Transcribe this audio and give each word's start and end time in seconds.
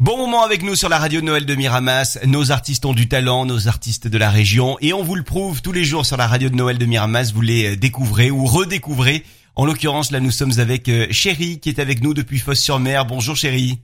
Bon 0.00 0.16
moment 0.16 0.42
avec 0.42 0.62
nous 0.62 0.76
sur 0.76 0.88
la 0.88 0.98
radio 0.98 1.20
de 1.20 1.26
Noël 1.26 1.44
de 1.44 1.54
Miramas. 1.54 2.18
Nos 2.24 2.52
artistes 2.52 2.86
ont 2.86 2.94
du 2.94 3.06
talent, 3.06 3.44
nos 3.44 3.68
artistes 3.68 4.08
de 4.08 4.16
la 4.16 4.30
région, 4.30 4.78
et 4.80 4.94
on 4.94 5.02
vous 5.02 5.14
le 5.14 5.22
prouve 5.22 5.60
tous 5.60 5.72
les 5.72 5.84
jours 5.84 6.06
sur 6.06 6.16
la 6.16 6.26
radio 6.26 6.48
de 6.48 6.54
Noël 6.56 6.78
de 6.78 6.86
Miramas. 6.86 7.32
Vous 7.34 7.42
les 7.42 7.76
découvrez 7.76 8.30
ou 8.30 8.46
redécouvrez. 8.46 9.24
En 9.56 9.66
l'occurrence, 9.66 10.10
là, 10.10 10.20
nous 10.20 10.30
sommes 10.30 10.58
avec 10.58 10.88
euh, 10.88 11.06
Chéri 11.10 11.60
qui 11.60 11.68
est 11.68 11.80
avec 11.80 12.02
nous 12.02 12.14
depuis 12.14 12.38
Fosse-sur-Mer. 12.38 13.04
Bonjour 13.04 13.36
Chéri. 13.36 13.80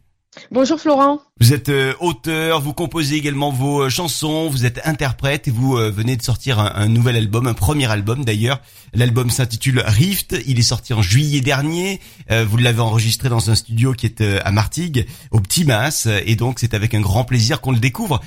Bonjour 0.50 0.80
Florent. 0.80 1.20
Vous 1.40 1.52
êtes 1.52 1.69
euh, 1.69 1.94
auteur, 2.00 2.60
vous 2.60 2.72
composez 2.72 3.16
également 3.16 3.50
vos 3.50 3.82
euh, 3.82 3.88
chansons, 3.88 4.48
vous 4.48 4.64
êtes 4.64 4.80
interprète 4.84 5.48
et 5.48 5.51
vous 5.51 5.76
euh, 5.76 5.90
venez 5.90 6.16
de 6.16 6.22
sortir 6.22 6.58
un, 6.58 6.88
nouvel 6.88 7.16
album, 7.16 7.46
un 7.46 7.54
premier 7.54 7.90
album 7.90 8.24
d'ailleurs. 8.24 8.60
L'album 8.94 9.28
s'intitule 9.30 9.83
Rift, 9.84 10.37
il 10.46 10.58
est 10.58 10.62
sorti 10.62 10.94
en 10.94 11.02
juillet 11.02 11.40
dernier. 11.40 12.01
vous 12.30 12.56
l'avez 12.56 12.80
enregistré 12.80 13.28
dans 13.28 13.51
un 13.51 13.54
studio 13.54 13.92
qui 13.92 14.06
est 14.06 14.22
à 14.22 14.51
Martigues, 14.52 15.06
au 15.30 15.40
Petit 15.40 15.64
Mas, 15.64 16.09
et 16.24 16.37
donc 16.37 16.59
c'est 16.60 16.73
avec 16.73 16.95
un 16.95 17.00
grand 17.00 17.24
plaisir 17.24 17.60
qu'on 17.60 17.73
le 17.73 17.78
découvre. 17.78 18.20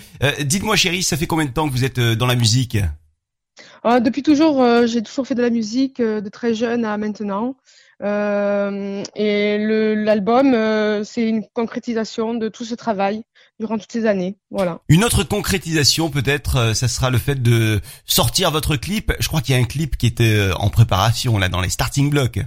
Dites-moi 0.44 0.76
chérie, 0.76 1.02
ça 1.02 1.18
fait 1.18 1.26
combien 1.26 1.46
de 1.46 1.52
temps 1.52 1.68
que 1.68 1.74
vous 1.74 1.86
êtes 1.86 2.00
dans 2.00 2.28
la 2.28 2.36
musique? 2.36 2.78
Ah, 3.84 4.00
Depuis 4.00 4.24
toujours, 4.24 4.64
j'ai 4.86 5.02
toujours 5.02 5.28
fait 5.28 5.36
de 5.36 5.42
la 5.42 5.50
musique, 5.50 6.02
de 6.02 6.30
très 6.30 6.54
jeune 6.54 6.86
à 6.86 6.98
maintenant. 6.98 7.56
Euh, 8.02 9.04
et 9.16 9.58
l'album, 9.96 10.54
euh, 10.54 11.04
c'est 11.04 11.28
une 11.28 11.44
concrétisation 11.54 12.34
de 12.34 12.48
tout 12.48 12.64
ce 12.64 12.76
travail 12.76 13.24
durant 13.60 13.78
toutes 13.78 13.92
ces 13.92 14.06
années. 14.06 14.38
Voilà. 14.52 14.80
Une 14.88 15.04
autre 15.04 15.24
concrétisation 15.24 16.10
peut-être, 16.10 16.56
euh, 16.56 16.74
ça 16.74 16.88
sera 16.88 17.10
le 17.10 17.18
fait 17.18 17.42
de 17.42 17.82
sortir 18.06 18.52
votre 18.52 18.78
clip. 18.78 19.12
Je 19.20 19.28
crois 19.28 19.42
qu'il 19.42 19.54
y 19.54 19.58
a 19.58 19.62
un 19.62 19.66
clip 19.66 19.98
qui 19.98 20.08
était 20.08 20.50
en 20.56 20.70
préparation 20.70 21.38
là 21.38 21.50
dans 21.50 21.62
les 21.62 21.70
starting 21.70 22.10
blocks. 22.10 22.40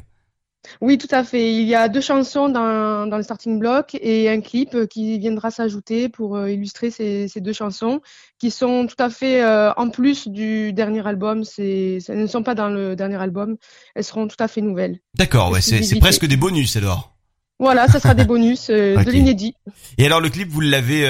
Oui, 0.81 0.99
tout 0.99 1.09
à 1.11 1.25
fait. 1.25 1.53
Il 1.53 1.67
y 1.67 1.75
a 1.75 1.89
deux 1.89 2.01
chansons 2.01 2.49
dans, 2.49 3.07
dans 3.07 3.17
le 3.17 3.23
starting 3.23 3.59
block 3.59 3.95
et 4.01 4.29
un 4.29 4.41
clip 4.41 4.87
qui 4.89 5.19
viendra 5.19 5.51
s'ajouter 5.51 6.09
pour 6.09 6.37
euh, 6.37 6.51
illustrer 6.51 6.91
ces, 6.91 7.29
ces, 7.29 7.41
deux 7.41 7.53
chansons 7.53 8.01
qui 8.39 8.51
sont 8.51 8.87
tout 8.87 9.01
à 9.03 9.11
fait 9.11 9.43
euh, 9.43 9.73
en 9.77 9.91
plus 9.91 10.29
du 10.29 10.73
dernier 10.73 11.07
album. 11.07 11.45
Elles 11.59 12.01
ne 12.09 12.27
sont 12.27 12.43
pas 12.43 12.55
dans 12.55 12.69
le 12.69 12.97
dernier 12.97 13.17
album. 13.17 13.57
Elles 13.95 14.05
seront 14.05 14.27
tout 14.29 14.37
à 14.39 14.49
fait 14.49 14.61
nouvelles. 14.61 15.01
D'accord, 15.17 15.51
ouais, 15.51 15.61
c'est, 15.61 15.99
presque 15.99 16.27
des 16.27 16.37
bonus 16.37 16.77
alors. 16.77 17.17
Voilà, 17.59 17.87
ça 17.87 18.01
sera 18.01 18.15
des 18.15 18.25
bonus 18.25 18.71
euh, 18.71 18.97
de 19.05 19.11
l'inédit. 19.11 19.55
Et 19.99 20.07
alors 20.07 20.21
le 20.21 20.31
clip, 20.31 20.49
vous 20.49 20.61
l'avez 20.61 21.07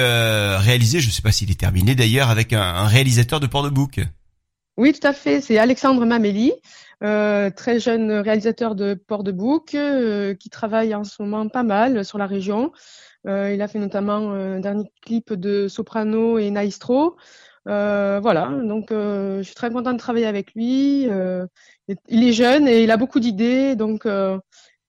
réalisé, 0.57 0.99
je 0.99 1.07
ne 1.07 1.11
sais 1.11 1.21
pas 1.21 1.31
s'il 1.31 1.49
est 1.51 1.59
terminé 1.59 1.95
d'ailleurs, 1.95 2.29
avec 2.29 2.53
un, 2.53 2.61
un 2.61 2.87
réalisateur 2.87 3.39
de 3.39 3.47
Port-de-Bouc. 3.47 4.01
Oui, 4.77 4.93
tout 4.93 5.07
à 5.07 5.13
fait. 5.13 5.41
C'est 5.41 5.57
Alexandre 5.57 6.05
Mameli. 6.05 6.53
Euh, 7.03 7.49
très 7.49 7.79
jeune 7.79 8.11
réalisateur 8.11 8.75
de 8.75 8.93
Port-de-Bouc, 8.93 9.75
euh, 9.75 10.35
qui 10.35 10.49
travaille 10.49 10.95
en 10.95 11.03
ce 11.03 11.21
moment 11.21 11.49
pas 11.49 11.63
mal 11.63 12.05
sur 12.05 12.17
la 12.17 12.27
région. 12.27 12.71
Euh, 13.27 13.51
il 13.53 13.61
a 13.61 13.67
fait 13.67 13.79
notamment 13.79 14.31
un 14.31 14.59
dernier 14.59 14.85
clip 15.01 15.33
de 15.33 15.67
Soprano 15.67 16.37
et 16.37 16.49
Naistro. 16.49 17.17
voilà, 17.65 18.51
donc 18.63 18.87
je 18.91 19.41
suis 19.43 19.55
très 19.55 19.69
contente 19.69 19.93
de 19.93 19.99
travailler 19.99 20.27
avec 20.27 20.53
lui. 20.55 21.07
il 22.09 22.23
est 22.27 22.33
jeune 22.33 22.67
et 22.67 22.83
il 22.83 22.91
a 22.91 22.97
beaucoup 22.97 23.19
d'idées, 23.19 23.75
donc 23.75 24.07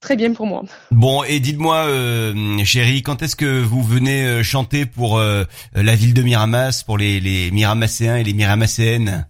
très 0.00 0.16
bien 0.16 0.32
pour 0.34 0.46
moi. 0.46 0.62
Bon, 0.92 1.24
et 1.24 1.40
dites-moi, 1.40 1.86
chérie, 2.64 3.02
quand 3.02 3.22
est-ce 3.22 3.36
que 3.36 3.60
vous 3.60 3.82
venez 3.82 4.42
chanter 4.44 4.86
pour 4.86 5.18
la 5.18 5.94
ville 5.96 6.14
de 6.14 6.22
Miramas, 6.22 6.84
pour 6.84 6.96
les, 6.98 7.18
les 7.18 7.50
Miramasséens 7.50 8.16
et 8.16 8.24
les 8.24 8.34
Miramasséennes? 8.34 9.26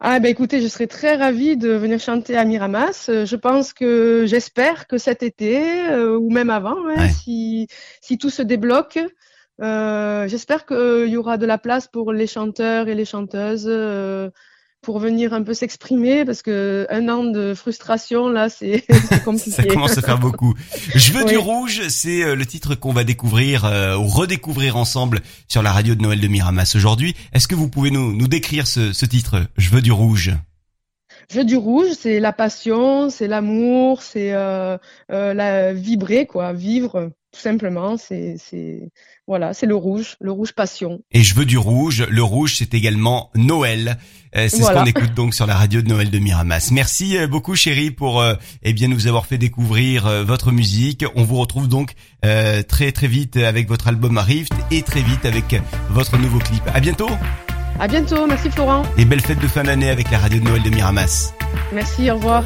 Ah 0.00 0.20
ben 0.20 0.28
écoutez, 0.28 0.60
je 0.60 0.68
serais 0.68 0.86
très 0.86 1.16
ravie 1.16 1.56
de 1.56 1.70
venir 1.70 1.98
chanter 1.98 2.36
à 2.36 2.44
Miramas. 2.44 3.06
Euh, 3.08 3.24
je 3.24 3.36
pense 3.36 3.72
que 3.72 4.24
j'espère 4.26 4.86
que 4.86 4.98
cet 4.98 5.22
été 5.22 5.88
euh, 5.90 6.18
ou 6.18 6.30
même 6.30 6.50
avant, 6.50 6.76
hein, 6.88 7.08
si, 7.08 7.68
si 8.02 8.18
tout 8.18 8.30
se 8.30 8.42
débloque, 8.42 8.98
euh, 9.62 10.28
j'espère 10.28 10.66
qu'il 10.66 11.08
y 11.08 11.16
aura 11.16 11.38
de 11.38 11.46
la 11.46 11.56
place 11.56 11.88
pour 11.88 12.12
les 12.12 12.26
chanteurs 12.26 12.88
et 12.88 12.94
les 12.94 13.06
chanteuses 13.06 13.70
pour 14.86 15.00
venir 15.00 15.34
un 15.34 15.42
peu 15.42 15.52
s'exprimer 15.52 16.24
parce 16.24 16.42
que 16.42 16.86
un 16.90 17.08
an 17.08 17.24
de 17.24 17.54
frustration 17.54 18.28
là 18.28 18.48
c'est 18.48 18.84
compliqué. 19.24 19.50
ça 19.50 19.64
commence 19.64 19.98
à 19.98 20.00
faire 20.00 20.20
beaucoup. 20.20 20.54
Je 20.94 21.12
veux 21.12 21.24
du 21.24 21.36
rouge, 21.36 21.88
c'est 21.88 22.22
euh, 22.22 22.36
le 22.36 22.46
titre 22.46 22.76
qu'on 22.76 22.92
va 22.92 23.02
découvrir 23.02 23.64
euh, 23.64 23.96
ou 23.96 24.06
redécouvrir 24.06 24.76
ensemble 24.76 25.22
sur 25.48 25.60
la 25.64 25.72
radio 25.72 25.96
de 25.96 26.02
Noël 26.02 26.20
de 26.20 26.28
Miramas 26.28 26.72
aujourd'hui. 26.76 27.16
Est-ce 27.32 27.48
que 27.48 27.56
vous 27.56 27.68
pouvez 27.68 27.90
nous 27.90 28.14
nous 28.14 28.28
décrire 28.28 28.68
ce, 28.68 28.92
ce 28.92 29.06
titre 29.06 29.48
Je 29.56 29.70
veux 29.70 29.82
du 29.82 29.90
rouge? 29.90 30.36
Je 31.30 31.38
veux 31.38 31.44
du 31.44 31.56
rouge, 31.56 31.88
c'est 31.98 32.20
la 32.20 32.32
passion, 32.32 33.10
c'est 33.10 33.26
l'amour, 33.26 34.02
c'est 34.02 34.32
euh, 34.32 34.78
euh, 35.10 35.34
la 35.34 35.72
vibrer 35.72 36.26
quoi, 36.26 36.52
vivre 36.52 37.10
tout 37.36 37.42
simplement. 37.42 37.96
C'est 37.96 38.36
c'est 38.38 38.90
voilà, 39.26 39.52
c'est 39.54 39.66
le 39.66 39.74
rouge, 39.74 40.16
le 40.20 40.32
rouge 40.32 40.52
passion. 40.52 41.00
Et 41.12 41.22
je 41.22 41.34
veux 41.34 41.44
du 41.44 41.58
rouge. 41.58 42.06
Le 42.08 42.22
rouge, 42.22 42.56
c'est 42.56 42.74
également 42.74 43.30
Noël. 43.34 43.98
Euh, 44.36 44.48
c'est 44.48 44.62
ce 44.62 44.72
qu'on 44.72 44.84
écoute 44.84 45.14
donc 45.14 45.34
sur 45.34 45.46
la 45.46 45.54
radio 45.54 45.82
de 45.82 45.88
Noël 45.88 46.10
de 46.10 46.18
Miramas. 46.18 46.70
Merci 46.72 47.16
euh, 47.16 47.26
beaucoup, 47.26 47.54
chérie, 47.54 47.90
pour 47.90 48.20
euh, 48.20 48.34
eh 48.62 48.72
bien 48.72 48.88
nous 48.88 49.06
avoir 49.06 49.26
fait 49.26 49.38
découvrir 49.38 50.08
votre 50.24 50.52
musique. 50.52 51.04
On 51.14 51.24
vous 51.24 51.36
retrouve 51.36 51.68
donc 51.68 51.92
très 52.22 52.92
très 52.92 53.06
vite 53.06 53.36
avec 53.36 53.68
votre 53.68 53.88
album 53.88 54.18
Rift 54.18 54.52
et 54.70 54.82
très 54.82 55.02
vite 55.02 55.24
avec 55.24 55.56
votre 55.90 56.18
nouveau 56.18 56.38
clip. 56.38 56.62
À 56.72 56.80
bientôt. 56.80 57.10
À 57.78 57.88
bientôt. 57.88 58.26
Merci 58.26 58.50
Florent. 58.50 58.84
Et 58.96 59.04
belle 59.04 59.20
fête 59.20 59.40
de 59.40 59.48
fin 59.48 59.64
d'année 59.64 59.90
avec 59.90 60.10
la 60.10 60.18
radio 60.18 60.38
de 60.38 60.44
Noël 60.44 60.62
de 60.62 60.70
Miramas. 60.70 61.32
Merci. 61.72 62.10
Au 62.10 62.14
revoir. 62.14 62.44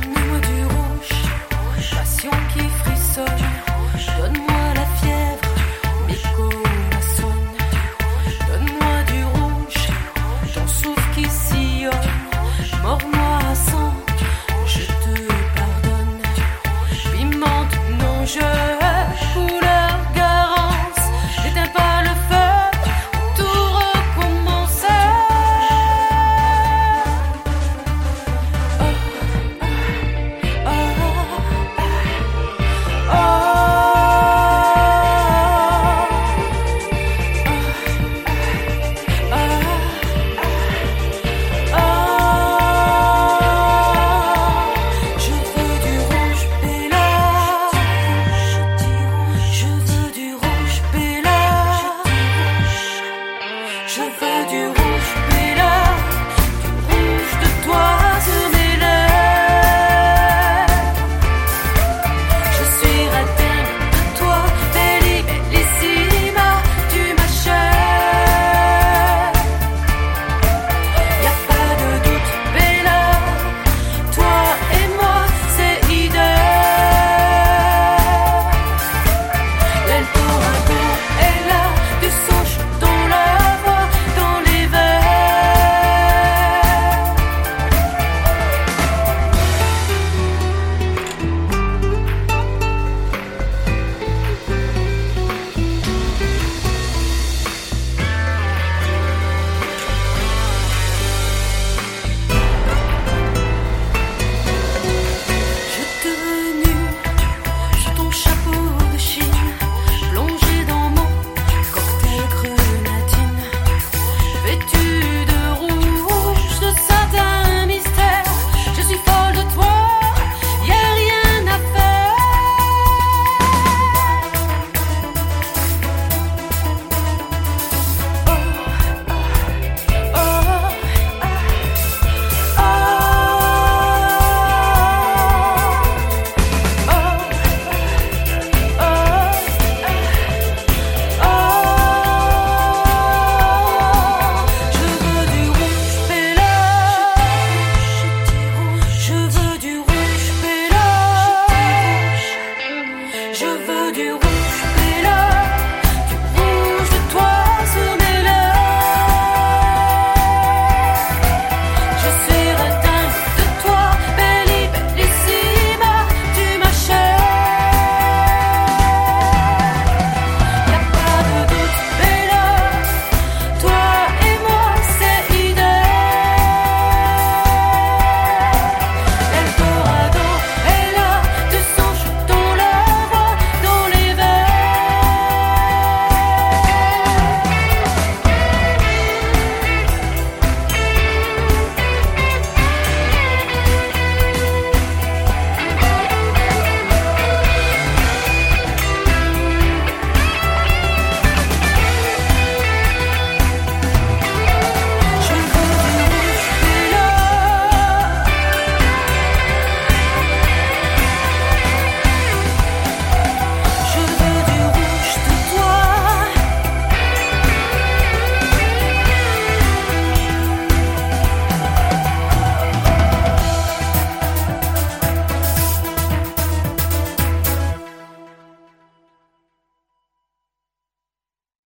rios 54.69 55.40